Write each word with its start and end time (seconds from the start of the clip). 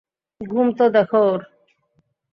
ঘুম 0.41 0.67
তো 0.77 0.85
দেখো 0.89 1.19
ওর! 1.27 1.41